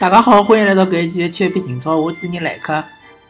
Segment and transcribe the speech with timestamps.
[0.00, 2.72] 大家好，欢迎来到搿一期的体育篇情操，我主持人来客。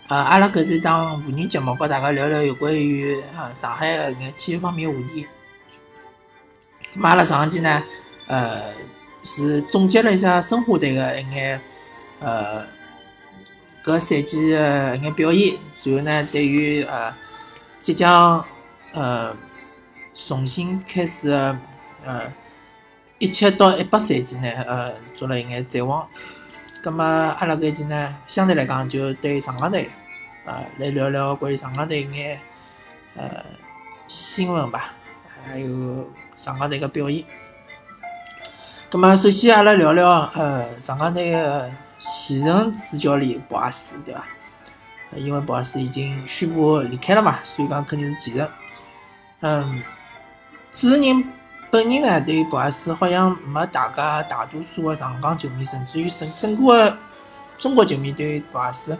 [0.06, 5.26] 呃，阿拉搿是一档妇女节目，和大家聊聊有关于呃上海的眼体育方面话题。
[7.02, 7.82] 阿拉上一期呢，
[8.28, 8.62] 呃，
[9.24, 11.60] 是总结了一下申花队的一眼
[12.20, 12.64] 呃
[13.84, 17.12] 搿赛季的一眼表现，然后呢，对于呃
[17.80, 18.44] 即将
[18.92, 19.36] 呃
[20.14, 21.58] 重新开始的
[22.06, 22.32] 呃
[23.18, 26.08] 一七到一八赛季呢，呃做了一眼展望。
[26.82, 27.04] 咁么
[27.38, 29.90] 阿拉搿期呢，相对来讲就对上港队，
[30.46, 32.40] 呃，来聊聊关于上港队一眼
[33.16, 33.44] 呃
[34.08, 34.92] 新闻吧，
[35.44, 37.22] 还有上港队个表现。
[38.90, 44.24] 咁么首先阿拉聊聊呃上港队个前任主教练博阿斯，对伐？
[45.16, 48.48] 因为博阿斯已经宣布离开了嘛，所以讲肯定是前任。
[49.40, 49.82] 嗯，
[50.72, 51.24] 主持人。
[51.70, 56.96] 本人呢，对于博阿斯好像没大家大多数的上港球迷，甚至于整整个
[57.58, 58.98] 中国球迷对于博阿斯介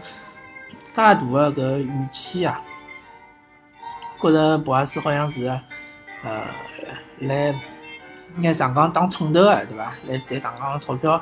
[0.95, 1.21] 大的
[1.53, 2.61] 搿预期啊，
[4.21, 5.47] 觉着博阿斯好像是
[6.23, 6.43] 呃
[7.19, 7.53] 来
[8.37, 9.93] 拿上港当冲头的，对伐？
[10.07, 11.21] 来赚上港的钞票，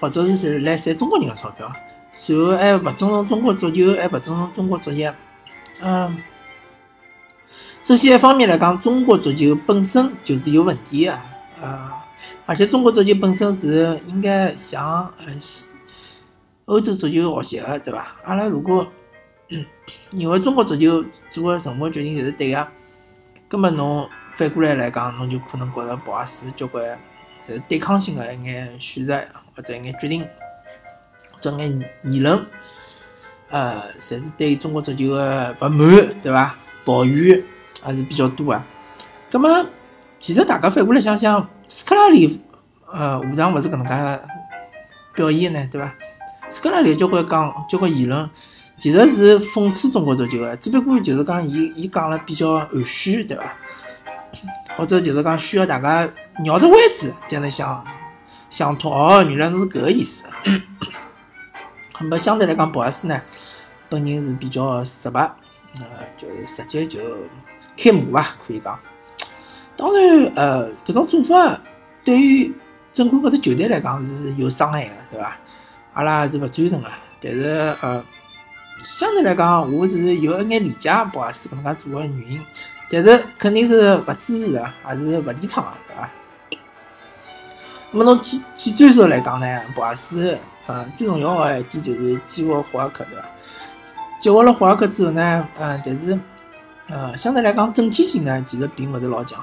[0.00, 1.70] 或者是来赚中国人的钞票，
[2.12, 5.14] 随后还勿尊重中国足球，还勿尊重中国足协，
[5.82, 6.16] 嗯。
[7.82, 11.18] 首先，一方面来讲，中国足球本身就是有问题的，
[11.62, 11.90] 呃，
[12.44, 15.26] 而且中国足球本身是应该向呃
[16.66, 18.14] 欧洲足球学习的，对伐？
[18.22, 18.86] 阿拉如果
[20.10, 22.68] 认为中国足球做的任何决定侪是对个，
[23.48, 26.84] 根么侬反过来来讲，侬就可能觉着博阿斯交关
[27.48, 29.18] 就是对抗性的一眼选择
[29.56, 30.22] 或者一眼决定
[31.32, 32.46] 或者一眼言论，
[33.48, 35.88] 呃，侪是对中国足球的不满，
[36.22, 36.54] 对伐？
[36.84, 37.42] 抱怨。
[37.82, 38.64] 还是比较多啊。
[39.30, 39.66] 葛么，
[40.18, 42.40] 其实大家反过来想想，斯科拉里，
[42.92, 44.22] 呃，下场勿是搿能介
[45.14, 45.94] 表现呢，对伐？
[46.50, 48.28] 斯科拉里交关讲交关言论，
[48.76, 53.44] 其实是讽刺中国足球的，只不过就是讲伊伊讲了比较含蓄，对伐？
[54.76, 56.08] 或者就是讲需要大家
[56.44, 57.84] 绕着弯子才能想
[58.48, 60.26] 想通，哦，原来是搿个意思。
[62.00, 63.20] 那么相对来讲，博阿斯呢，
[63.88, 65.20] 本人是比较直白，
[65.78, 66.98] 呃，就是直接就。
[67.82, 68.78] 开幕吧，可以讲。
[69.74, 71.58] 当然，呃，搿种做法
[72.04, 72.52] 对于
[72.92, 75.34] 整个搿支球队来讲是有伤害的，对伐？
[75.94, 76.90] 阿拉是勿赞成的。
[77.22, 78.04] 但是，呃，
[78.84, 82.44] 相对来讲，我是有一眼理解博阿斯搿能介做的原因。
[82.90, 86.10] 但是，肯定是勿支持的，还是勿提倡的，对伐？
[87.92, 89.62] 那么，侬几几战术来讲呢？
[89.74, 90.36] 博阿斯，
[90.66, 93.24] 呃，最重要的一点就是激活霍尔克，对伐？
[94.20, 96.18] 激活了霍尔克之后呢，嗯，但是。
[96.90, 99.40] 呃，相对来讲，整体性呢，其实并勿是老强。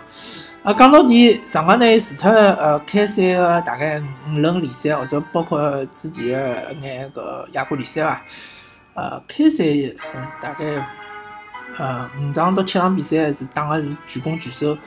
[0.63, 6.31] 啊，讲到底，上港队除脱呃开赛个大概五轮联赛，或者包括之前
[6.81, 8.21] 个眼个亚冠联赛伐，
[8.95, 9.63] 呃，开赛
[10.13, 10.85] 嗯大概
[11.77, 14.77] 呃五场到七场比赛是打个是全攻全守，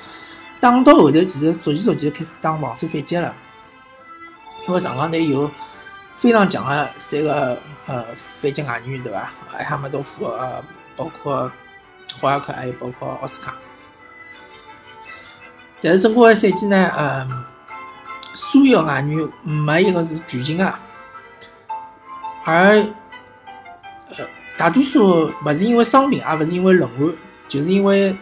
[0.61, 3.35] 打到后头其实逐渐逐渐开始打防守反击了。
[4.69, 5.51] 因为上港队有
[6.17, 7.57] 非常强个三个
[7.87, 9.33] 呃反击外援，对伐？
[9.57, 10.63] 埃哈梅多夫呃，
[10.95, 11.51] 包括。
[12.19, 13.55] 霍尔克还有包括奥斯卡，
[15.81, 17.45] 但是整个赛季呢，嗯，
[18.35, 20.75] 所有外援没一个是全勤的，
[22.45, 22.85] 而
[24.17, 24.27] 呃
[24.59, 27.13] 大多数不是因为伤病，也不是因为轮换，
[27.49, 28.17] 就是因为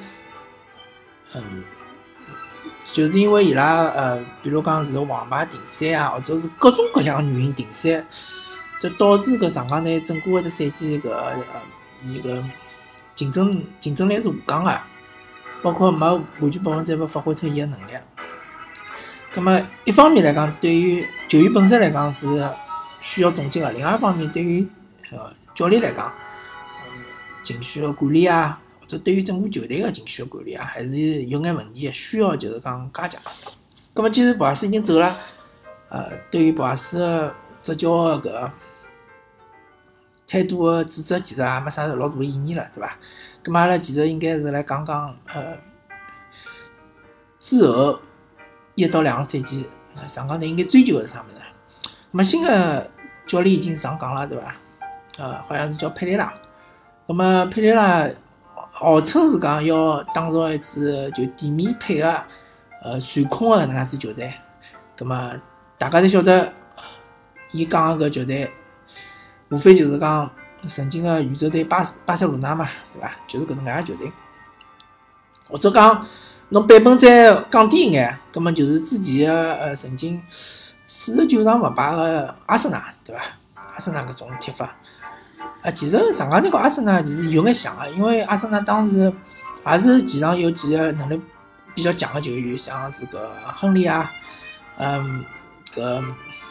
[1.35, 1.65] 嗯，
[2.93, 8.05] 就是因为伊拉呃，比如讲是黄牌停赛啊，或者是各种各样原因停赛，
[8.81, 11.35] 就导致搿上港队整个一个赛季搿呃
[12.05, 12.43] 伊个。
[13.19, 14.81] 竞争竞争力是下降的，
[15.61, 16.07] 包括没
[16.39, 17.91] 完全百分之百发挥出伊个能力。
[19.35, 22.49] 那么一方面来讲，对于球员本身来讲是
[23.01, 24.65] 需要总结的；另外一方面，对于
[25.11, 26.13] 呃教练来讲，
[27.43, 33.21] 情绪的管理啊，或者对于整个球队的情绪的管理啊，还是有眼问题，需要就是讲加强。
[33.95, 35.13] 那么既然博阿斯已经走了，
[35.89, 37.29] 呃，对于博阿斯
[37.61, 38.49] 执教的搿。
[40.31, 42.95] 太多的指责其实也没啥老大的意义了，对伐？
[43.43, 45.57] 咁么阿拉其实应该是来讲讲，呃，
[47.39, 47.99] 之后
[48.75, 49.67] 一到两个赛季，
[50.07, 51.37] 上港队应该追求个是啥物事？
[51.83, 52.91] 咁么新的
[53.27, 54.55] 教练已经上岗了，对伐？
[55.17, 56.31] 呃，好像是叫佩雷拉。
[57.07, 58.07] 咁么佩雷拉
[58.71, 62.15] 号称是讲要打造一支就地面配合
[62.83, 64.31] 呃传控的能样子球队。
[64.95, 65.33] 咁么
[65.79, 66.53] 大家侪晓得，
[67.53, 68.53] 伊讲个球队。
[69.51, 70.31] 无非就是讲
[70.63, 73.11] 曾经的宇宙队巴巴塞罗那嘛，对伐？
[73.27, 74.13] 就是搿能介个球队。
[75.49, 76.07] 或者讲
[76.51, 80.23] 侬版本再降低一眼，葛末就是之前的呃曾经
[80.87, 83.23] 四十九场勿败个阿森纳，对伐？
[83.55, 84.75] 阿森纳搿种踢法，
[85.63, 89.13] 啊，其实上港队和阿森纳其实有眼像个，因为阿森纳当时
[89.67, 91.21] 也是前场有几个能力
[91.75, 94.11] 比较强个球员，像是个亨利啊，
[94.79, 95.25] 嗯，
[95.73, 96.03] 搿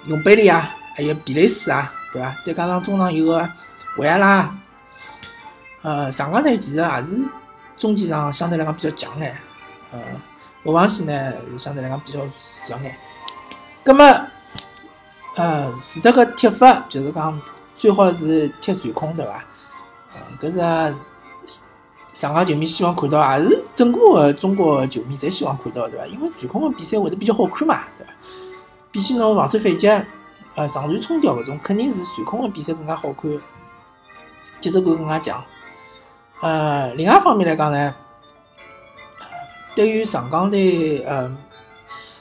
[0.05, 2.36] 永贝利啊，还有比雷斯啊，对伐？
[2.44, 3.50] 再加上中场有个
[3.98, 4.50] 维埃拉，
[5.81, 7.19] 呃，上港队其实也是
[7.75, 9.36] 中前场相对来讲比较强眼，
[9.92, 10.00] 呃，
[10.63, 12.95] 后防线呢相对来讲比较弱眼。
[13.83, 14.04] 葛么，
[15.36, 17.42] 呃，除脱个踢法，就是讲
[17.77, 19.44] 最好是踢传控，对伐？
[20.13, 20.95] 呃，搿是
[22.13, 26.06] 上港球迷希望看到，也是整个个中国球迷侪希望看到，对伐？
[26.07, 28.13] 因为传控个比赛会得比较好看嘛，对伐？
[28.92, 29.88] 比起侬防守反击，
[30.57, 33.31] 呃，上传冲吊搿种，肯定是传控个比赛更加好看，
[34.59, 35.42] 节奏感更加强。
[36.42, 37.95] 呃，另外一方面来讲呢，
[39.74, 41.31] 对于上港队，呃。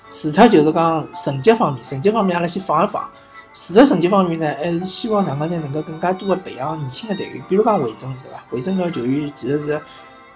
[0.08, 3.06] 除脱就是讲成绩方面，成绩方面阿拉先放一放。
[3.52, 8.40] 除脱成绩方面呢，还是希望上港队能够更加多的培养年轻的队员，比如讲魏征，对伐？
[8.50, 9.80] 魏征搿球员其实是，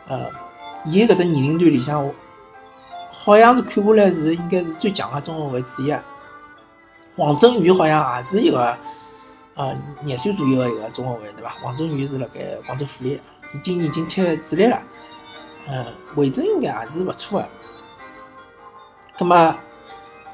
[0.08, 0.26] 呃，
[0.85, 2.05] 伊搿只年龄段里向，
[3.12, 5.94] 好像是看下来是应该是最强的中后卫之一。
[7.17, 8.77] 王振宇好像也是一个，
[9.55, 11.53] 呃，廿岁左右的一个中后卫，对伐？
[11.65, 13.21] 王振宇是辣盖广州富力，
[13.55, 14.81] 已经已经踢主力了。
[15.69, 15.87] 嗯，
[16.17, 17.49] 魏征应该也是勿错的。
[19.19, 19.57] 那么，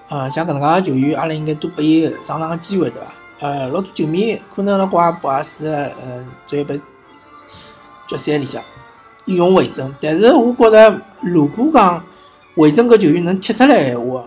[0.08, 3.06] 呃，像搿能介个球员，阿拉应该多拨伊上场个机会，对伐？
[3.40, 6.80] 呃，老多球迷可能辣怪博阿斯，呃，最后杯
[8.06, 8.62] 决赛里向
[9.26, 12.02] 用魏征，但是我觉着，如果讲
[12.54, 14.24] 魏征搿球员能踢出来闲话，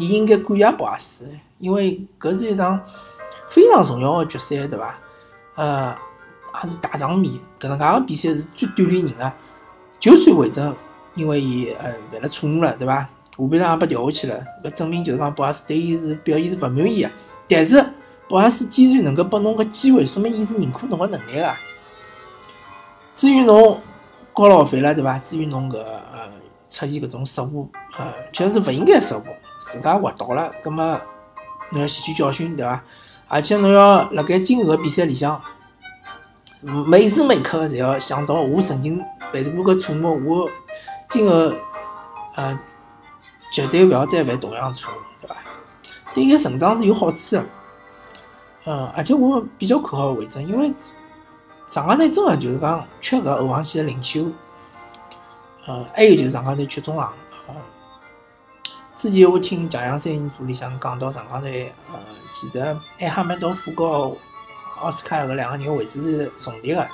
[0.00, 2.80] 伊应该感谢博阿斯，因为搿是一场
[3.50, 4.98] 非常重要个决赛，对伐？
[5.56, 5.94] 呃，
[6.64, 9.30] 也是大场面，搿能介个比赛是最锻炼人个。
[9.98, 10.74] 就算韦征
[11.14, 12.94] 因为伊呃犯了错误了，对伐？
[13.36, 17.10] 下半场也被调下去了，搿证明就是讲博阿斯对伊是表现是勿满意个。
[17.46, 17.84] 但是
[18.26, 21.54] 博阿斯既然能够拨侬个机会，说明伊是认可侬个能力个。
[23.14, 23.78] 至于侬
[24.32, 25.18] 高老费了，对伐？
[25.18, 26.30] 至于侬搿呃
[26.68, 29.24] 出现搿种失误，呃，确实是勿应该失误，
[29.60, 31.00] 自家滑倒了，葛末
[31.70, 32.82] 侬要吸取教训，对伐？
[33.28, 35.40] 而且侬要辣盖今后个比赛里向，
[36.86, 39.00] 每时每刻侪要想到我曾经
[39.32, 40.50] 犯过个错误，我
[41.08, 41.52] 今后
[42.34, 42.58] 呃。
[43.52, 45.34] 绝对勿要再犯同样错误，对伐？
[46.14, 47.44] 对伊个成长是有好处的。
[48.64, 50.72] 嗯，而且我比较看好魏征，因为
[51.66, 54.24] 上港队真个就是讲缺搿后防线的领袖。
[55.66, 57.12] 呃，还有就是上港队缺中场。
[59.00, 61.98] 之前我听《强强三人组》里向讲到上港队，呃，
[62.30, 64.14] 记得埃哈梅多夫和
[64.78, 66.86] 奥斯卡搿两个人位置是重叠的。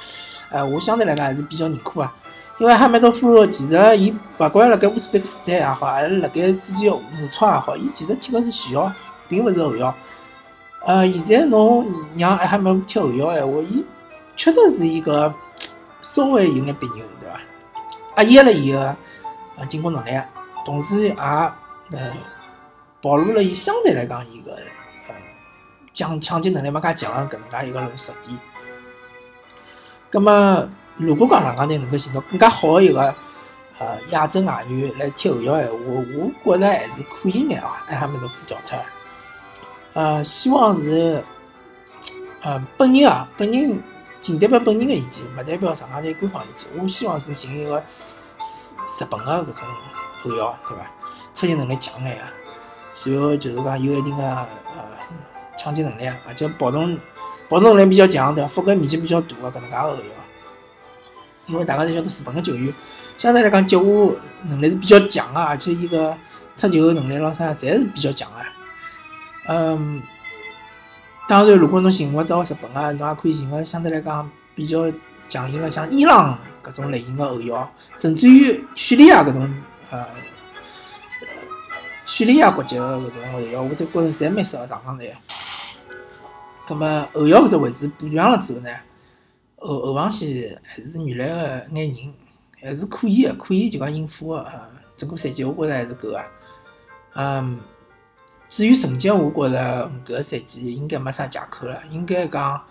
[0.51, 2.15] 呃，我相对来讲还是比较认可啊。
[2.61, 8.93] 因为哈梅多夫其实伊勿管辣盖乌兹别克斯坦也好，还是辣盖之前马超也好，伊其实踢个是前腰，
[9.29, 9.93] 并勿是后腰。
[10.85, 13.85] 呃，现在侬让艾哈梅踢后腰闲话，伊
[14.37, 15.35] 确实是一个
[16.03, 18.23] 稍微有眼别扭，对伐？
[18.23, 18.95] 压抑了伊个
[19.57, 20.17] 呃进攻能力，
[20.65, 21.17] 同时也
[21.93, 22.13] 呃
[23.01, 24.53] 暴露了伊相对来讲伊个
[25.09, 25.15] 呃
[25.93, 27.91] 抢抢劫能力没介强个搿能介一个弱
[28.23, 28.39] 点。
[30.11, 30.69] 葛末。
[30.99, 33.15] 如果讲上港队能够寻到更加好的一个
[33.79, 38.75] 呃亚洲外援来踢后腰闲话，我觉着还是可以眼啊，艾哈梅多夫调出。
[39.93, 41.23] 呃，希望是
[42.41, 43.79] 呃本人啊，本人
[44.23, 46.67] 仅代表本人的意见，勿代表上港队官方意见。
[46.83, 49.69] 我希望是寻一个日本的搿种
[50.23, 50.91] 后腰，对伐？
[51.37, 52.29] 出击能力强眼啊，
[52.95, 54.47] 随后就是讲有一定的呃
[55.59, 56.99] 抢劫能力啊，而且跑动
[57.49, 58.63] 跑动能力比较强，对伐？
[58.63, 60.03] 覆盖面积比较大个搿能介后腰。
[61.47, 62.73] 因为大家侪晓得，日本个球员
[63.19, 63.83] 相对来讲接下
[64.49, 66.17] 能力是比较强个，而且伊个
[66.57, 68.39] 出球能力咾啥，侪是比较强个。
[69.49, 70.03] 嗯，
[71.29, 74.91] 当然，如果侬寻勿到日本个，侬也可以寻个相对来讲比较
[75.29, 79.55] 强硬个，像伊朗搿种类型个后腰，甚至于叙利亚搿种
[79.91, 80.05] 呃
[82.07, 85.15] 叙利亚国籍的搿种后腰，我觉着侪蛮适合上港队。
[86.67, 88.71] 葛末后腰搿只位置补强了之后呢？
[89.57, 92.15] 后后防线还是原来个眼人，
[92.63, 94.47] 还是可以的，可以就讲应付个。
[94.97, 96.25] 整个赛季我觉着还是够个。
[97.15, 97.61] 嗯，
[98.49, 101.83] 至于成绩，我觉着搿个赛季应该没啥借口了。
[101.91, 102.63] 应该讲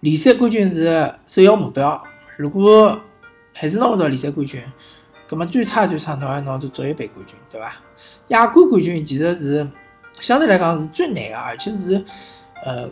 [0.00, 2.00] 联赛冠军是首要目标。
[2.36, 3.00] 如果
[3.54, 4.62] 还是拿勿到联赛冠军，
[5.28, 7.72] 葛末最差最差侬还拿到足协杯冠军，对伐？
[8.28, 9.68] 亚冠冠军其实是
[10.20, 12.04] 相对来讲是最难个，而且是
[12.64, 12.88] 呃。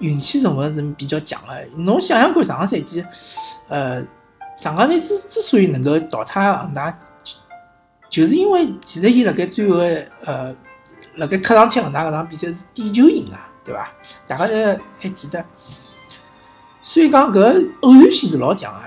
[0.00, 1.64] 运气成分是比较强的。
[1.76, 3.04] 侬想想看，上个赛季，
[3.68, 4.04] 呃，
[4.56, 6.98] 上港队之之所以能够淘汰恒大，
[8.10, 9.76] 就是因为其实伊辣盖最后
[10.24, 10.52] 呃
[11.16, 13.88] 辣盖客场踢恒大搿场比赛是点球赢啊，对伐？
[14.26, 15.44] 大家侪还记得。
[16.82, 18.80] 所以讲搿偶然性是老强个，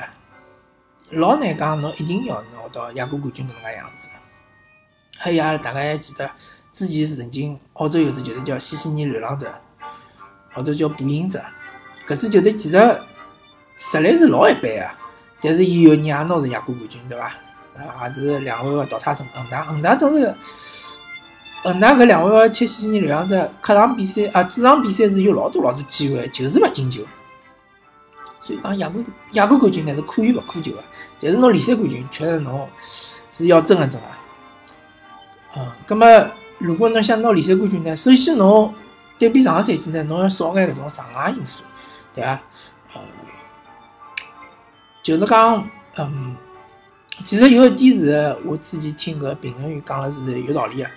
[1.11, 4.09] 老难讲侬一定要拿到亚冠冠军搿能介样子。
[5.17, 6.29] 还有阿拉大家还记得，
[6.71, 9.53] 之前曾经澳洲有支球队叫西悉尼流浪者，
[10.53, 11.43] 或者叫步行者，
[12.07, 12.99] 搿支球队其实
[13.75, 14.89] 实力是老一般个，
[15.41, 17.25] 但是伊有人也拿着亚冠冠军，对伐？
[17.77, 20.35] 啊，也是两位个淘汰成恒大，恒大真是
[21.63, 27.03] 恒大搿两位个踢西悉尼流浪者客场比赛啊，主场比赛是有老多老多机会，就是勿进球。
[28.39, 30.83] 所以讲亚冠亚冠冠军呢是可遇不可求个，
[31.21, 32.67] 但是侬联赛冠军确实侬
[33.29, 34.07] 是要争一争个。
[35.55, 36.05] 嗯，葛么
[36.57, 38.73] 如果侬想拿联赛冠军呢，首先侬
[39.19, 41.63] 对比上个赛季呢，侬要少眼搿种场外因素，
[42.13, 42.41] 对伐？
[42.95, 43.01] 嗯，
[45.03, 46.35] 就是讲，嗯，
[47.23, 50.89] 其实有一点是我之前听搿评论员讲了是有道理个。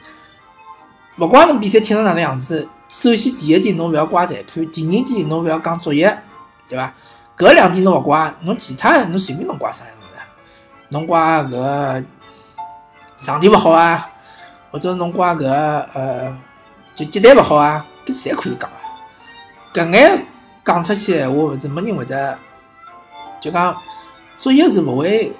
[1.19, 6.17] 勿管侬比赛踢成哪能样子，首先第一点侬勿要怪裁判，第二点侬勿要讲作业，
[6.69, 6.95] 对伐？
[7.37, 9.85] 搿两点侬勿怪，侬其他侬随便侬怪啥，
[10.95, 12.05] 侬怪搿
[13.19, 14.09] 场地勿好啊，
[14.71, 16.39] 或者侬怪搿呃
[16.95, 18.79] 就接待勿好啊，搿侪可以讲啊。
[19.75, 20.25] 搿眼
[20.65, 22.39] 讲出去闲话，勿是没人会得
[23.41, 23.77] 就讲
[24.37, 25.33] 作业是勿会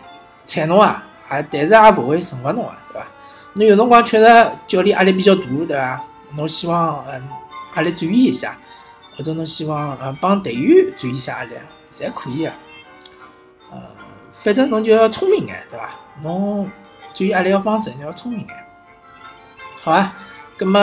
[0.45, 3.07] 睬侬啊，啊，但是也勿会惩罚侬啊，对伐？
[3.53, 6.05] 侬有辰光确实教练压力比较大，对伐？
[6.35, 7.23] 侬希望嗯
[7.77, 8.59] 压力转移一下，
[9.17, 11.51] 或者侬希望呃帮队员转移一下压力。
[11.93, 12.51] 侪可以个，
[14.35, 15.91] 反正侬就要聪明眼，对伐？
[16.23, 16.71] 侬
[17.15, 18.49] 转移压力个方式你要聪明眼，
[19.83, 20.13] 好伐？
[20.57, 20.81] 葛末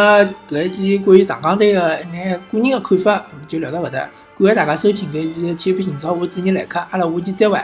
[0.50, 4.00] 搿一期关于上港队个一眼个人个看法就聊到搿搭，
[4.38, 7.60] 感谢大家收听搿一期体育频道，我主持人来客，阿拉下期再会。